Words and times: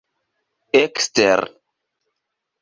ekster 0.79 1.45